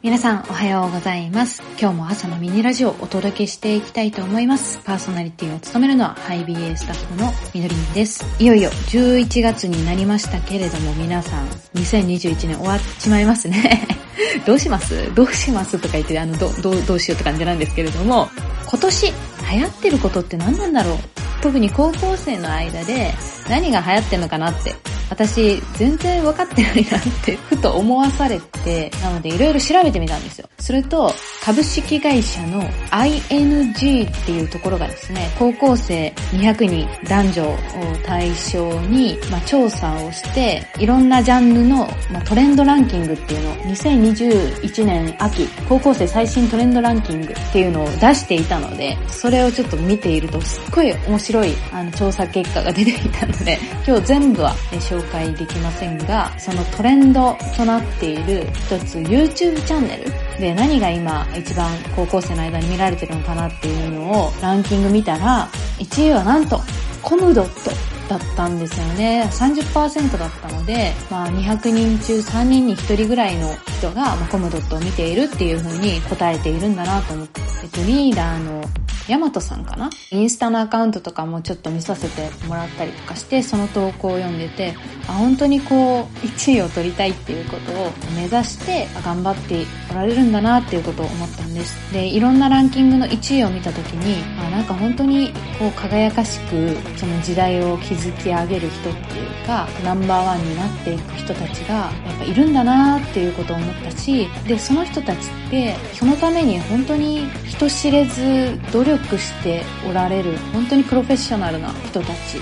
[0.00, 1.60] 皆さんおはようございます。
[1.80, 4.78] 今日も朝のミニラジオをお届けしていきたいと思います。
[4.84, 8.24] パーソナリティを務めるのはハイビエスタッフのみどりんです。
[8.40, 13.88] いよいよ11月になりましたけれども皆さん2021年終わっちまいますね。
[14.46, 15.12] どうします？
[15.16, 18.28] どうしますとか言ってあのどどどうしようって感じなんですけれども
[18.70, 19.06] 今年
[19.52, 20.98] 流行ってることって何なんだろう？
[21.42, 23.12] 特に高校生の間で
[23.48, 24.76] 何が流行ってんのかなって
[25.10, 30.48] 私全然分かってないなってふと思わされて、なのでいろいろ調べてみたんですよ。
[30.58, 37.56] すると、株式会社の ING っていうところがですね、高校生200人男女を
[38.04, 66.60] 対象に、まあ、調査をして、いろんなジャンルの、まあ、トレンドランキングっていうのを2021年秋、高校生最新トレンドランキングっていうのを出していたので、それをちょっと見ているとすっごい面白いあの調査結果が出ていたので、今日全部は、ね、紹介できませんが、そのトレンドとなっている一つ YouTube チャンネルで何が今一番高校生の間に見られてるのかなっていうのをランキング見たら、1位はなんと
[67.02, 67.70] コムドット
[68.08, 69.28] だったんですよね。
[69.32, 78.62] 30%だったので、まあ200人中3人に1人ぐらいの人が、ま、コムドットを見ているっていう風に答えているんだなと思って、えっと、リーダーの
[79.08, 79.90] ヤマトさんかな？
[80.10, 84.74] インスタのアカウントとかもちょっと見させてもらったりとかして、その投稿を読んでて、
[85.08, 91.92] あ、本当にこう、1位を取りたいっていうことを目指して頑張っておられるんだなっていうことを思ってますです。
[91.92, 112.34] で、いろんなランキングの1位を見た時に、あ、なんか本当にこう輝かしく、その時代を築き上げる人っていうか、ナンバーワンになっていく人たちがやっぱいるんだなっていうことを思ったし、で、その人たちって、そのために本当に人知れず努力しておられる本当にプロフェッショナルな人たち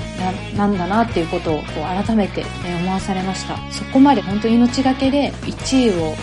[0.56, 2.45] なんだなっていうことをこう改めて
[2.83, 6.14] 思わされましたそこまで本当命がけで1位を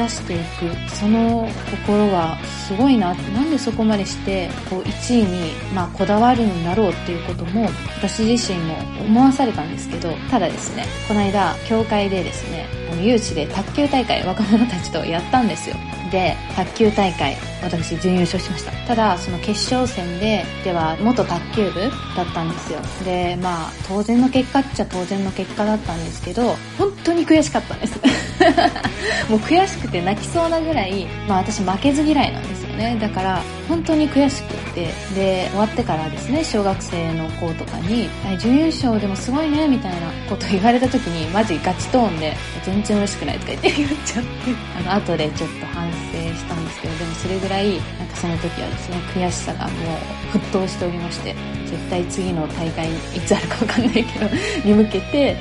[0.00, 7.68] 出していくその心はすごいななんでそこまでしてこう1位に、まあ、こだわるんだろうっていうことも
[7.98, 12.66] 私自身も思わされたんですけどただですねこの間教会でですね
[13.02, 15.76] 誘致で卓球大会若者たちとやったんですよ。
[16.10, 18.72] で卓球大会私準優勝しました。
[18.86, 21.80] ただその決勝戦ででは元卓球部
[22.16, 22.80] だったんですよ。
[23.04, 28.00] でまあ当然の結果っちゃ当然の結果だったんですけど本当に悔しかったんです。
[29.28, 32.69] もう悔しくて泣きそうなぐらいまあ私負けず嫌いなんですよ。
[32.80, 32.98] ね。
[32.98, 34.88] だから本当に悔しくって。
[35.14, 38.08] で終わってからですね小学生の子とかに
[38.38, 44.30] 準優勝でもすごいねみたいなこと言われた時にマジガチトーンで全然嬉しくないとか言って言っちゃって。
[44.78, 45.96] あの後でちょっと反省
[46.34, 49.70] したんですけどでもそれぐらいなんかその時はですね悔しさがも
[50.34, 51.34] う沸騰しておりまして
[51.66, 54.28] 絶対次の大会いつあるかわかんないけど
[54.64, 55.36] に向けて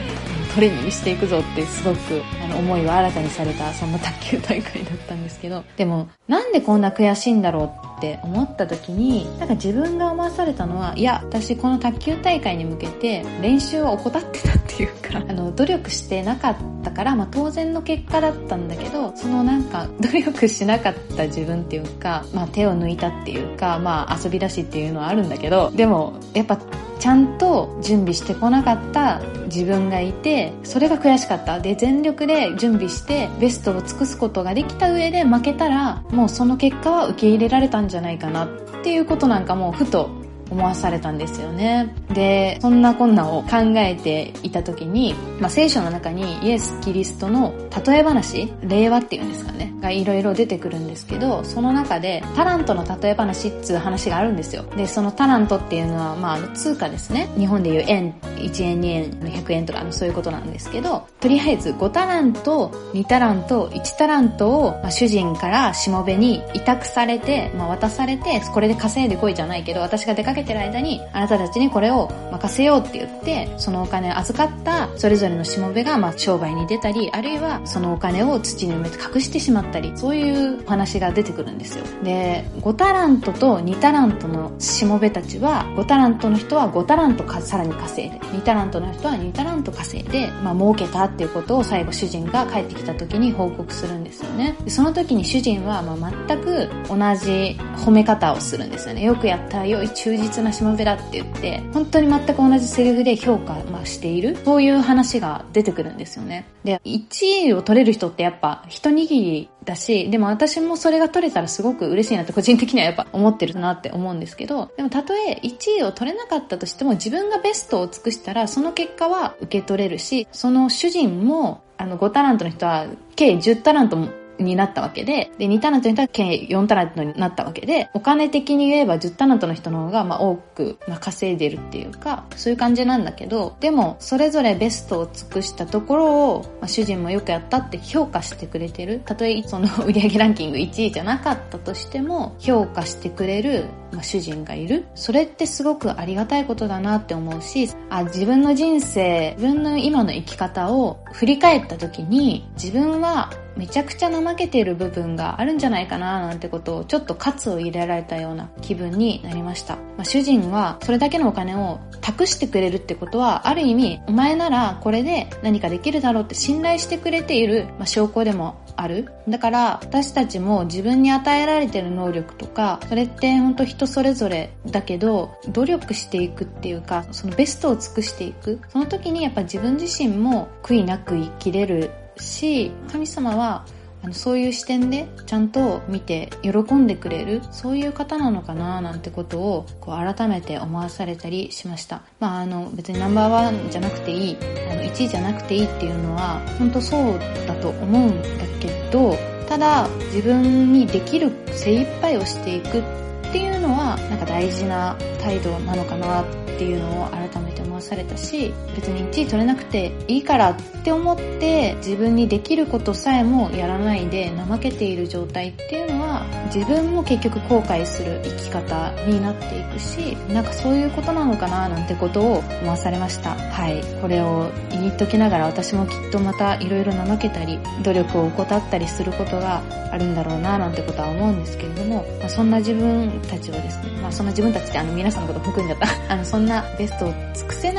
[0.59, 5.63] トレーニングしていくぞってすごくあの思いを新たにされたそんな卓球大会だったんですけど。
[5.77, 26.57] でもなんでこんな悔しいんだろうって思った時になんか自分が思わされたのはいや私この卓球大会に向けて練習を怠ってたっていうか あの努力してなかったから、まあ、当然の結果だったんだけどそのなんか努力しなかった自分っていうか、まあ、手を抜いたっていうか、まあ、遊び出しっていうのはあるんだけどでもやっぱ
[26.99, 31.59] ちゃんと準備してこなかった自分がいてそれが悔しかった。
[31.59, 38.49] で全力で準備してベストを尽くすことができた上で負けたらもうその結果は受け入れられたんじゃないかなっ
[38.83, 40.18] ていうことなんかもふと
[40.49, 41.93] 思わされたんですよね。
[42.13, 47.53] で、そんなこんなを考えていた時に、まあ、聖書の中にイエス・キリストの
[47.85, 54.63] 例え話、令和っていうんですかね、がいろいろ出てくるんですけど、その中でタラントの例え話っつう話があるんですよ。
[54.75, 57.29] で、そのタラントっていうのは、まあ、通貨ですね。
[57.37, 81.85] 日本でいう円、1円、2円、100円とか、そういうことなんですけど、とりあえず5タラント、2タラント、1タラントを、まあ、主人からしもべに委託されて、まあ、渡されて、これで稼いでこいじゃないけど、私が出かけけてる間に、あなたたちにこれを任せようって言って、そのお金を預かったそれぞれのしもべが、まあ、商売に出たり、あるいはそのお金を土に埋めて隠してしまったり、そういうお話が出てくるんですよ。
[82.03, 94.55] で、5タラントと2タラントのしもべたちは、5タラントの人は5タラントかさらに稼いで、2タラントの人は2タラント稼いで、まあ、儲けたっていうことを最後主人が帰ってきた時に報告するんですよね。
[94.63, 99.03] でその時に主人は、まあ、全く同じ褒め方をするんですよね。
[99.03, 104.37] よくやった、良い忠実なしもべだって言って、本当に全く同じセリフで評価、している。
[104.43, 106.45] そういう話が出てくるんですよね。
[106.63, 124.09] で、1位を取れる人ってやっぱ一握りだし、でも私もそれが取れたらすごく嬉しいなって個人的にはやっぱ思ってるなって思うんですけど、でもたとえ1位を取れなかったとしても自分がベストを尽くしたらその結果は受け取れるし、その主人もあの5タラントの人は計10タラントも
[124.43, 139.01] になったわけで、で、2タレントにったら計4タレントになったわけで、お金的に言えば10タレントの人の方が、まあ多く、まあ稼いでるっていうか、そういう感じなんだけど、でも、それぞれベストを尽くしたところを、まあ、主人もよくやったって評価してくれてる。
[139.05, 144.85] たとえその 売上ランキング1位じゃなかったとしても、評価してくれる、まあ、主人がいる。
[144.95, 159.75] それってすごくありがたいことだなって思うし、あ、自分の人生、自分の今の生き方を振り返った時に、自分はめちゃくちゃ怠けている部分があるんじゃないかななんてことをちょっと喝を入れられたような気分になりました。
[159.75, 169.11] まあ、主人はそれだけのお金を託してくれるってことはある意味お前ならこれで何かできるだろうって信頼してくれている、まあ、証拠でもある。
[169.27, 181.91] だから私たちも自分に与えられてる能力とかそれって本当人それぞれだけど努力していくっていうかそのベストを尽くしていくその時にやっぱ自分自身も悔いなく生きれる
[182.21, 183.65] し、神様は
[184.01, 192.01] あのそういう視点でちゃんと見て喜んでくれるそういう方なのかななんてことをこう改めて思わされたりしました。
[192.19, 194.37] まああの別にナンバーワンじゃなくていい
[194.71, 199.17] あの1位じゃなくていいっていうのは本当そうだと思うんだけど
[199.49, 206.25] ただ自分にできる精一杯をしていくっていうのはなんか大事な態度なのかなっ
[206.57, 207.48] ていうのを改めて
[207.89, 223.31] されたし別に1位取れなくていいからって思って自分にできることさえもやらないで怠けている状態っていうのは自分も結局後悔する生き方になっていくしなんかそういうことなのかななんてことを思わされました。
[223.35, 223.81] はい。
[224.01, 229.61] これを言いときながら私もきっとまた色々怠けたり努力を怠ったりすることが
[229.91, 235.87] あるんだろうななんてことは思うんですけれども、まあ、そんな自分たちをですね、まあそんな自分たちってあの皆さんのこと含んじゃった。
[236.13, 237.78] あのそんなベストを尽くせな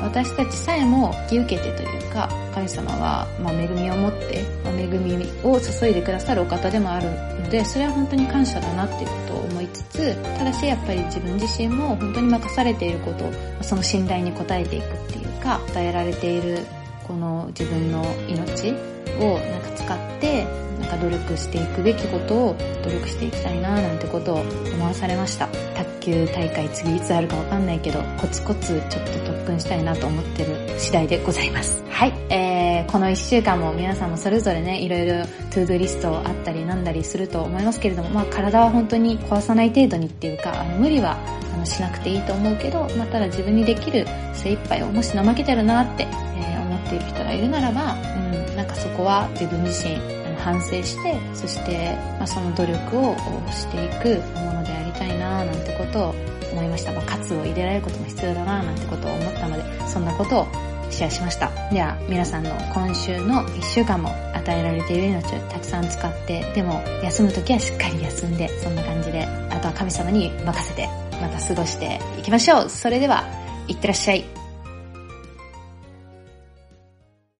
[0.00, 13.32] 私たちさえも引き受けてというか神様は、ま、恵みを持って、ま、恵みを注いでくださるお方でもあるので、それは本当に感謝だなっていうことを思いつつ、ただしやっぱり自分自身も本当に任されていることを、
[13.62, 16.58] その信頼に応えていくっていうか、与えられている
[17.06, 18.74] この自分の命
[19.18, 20.44] をなんか使って、
[20.80, 25.46] なんか努力していくべきことを努力していきたいななんてことを思わされました。
[25.74, 31.82] 卓球大会次いつあるかわかんないけど、コツコツちょっと特訓したいなと思ってる次第でございます。
[31.90, 32.14] はい。
[32.30, 41.18] えー、この一週間も皆さんもそれぞれね、いろいろトゥードゥリストあったりなんだりすると思いますけれども、まあ体は本当に壊さない程度にっていうか、あの無理は
[41.54, 46.49] あのしなくていいと思うけど、まあただ自分にできる精一杯をもし怠けてるなって、えー、思
[46.90, 49.96] っている人がいるならば、うん、なんかそこは自分自身
[50.38, 53.16] 反省して、そして、まあ、その努力を
[53.50, 56.14] していくものでありたいななんてことを
[56.52, 56.92] 思いました。
[56.92, 60.46] まあ、喝を入れられることも必要だななんてことを思ったので、そんなことを
[60.90, 61.50] シェアしました。
[61.70, 70.88] では、皆さんの今週の1週間も与えられている命をたくさん使って、でも休むときはしっかり休んで、そんな感じで、あとは神様に任せて、
[71.20, 72.70] また過ごしていきましょう。
[72.70, 73.24] それでは、
[73.68, 74.39] いってらっしゃい。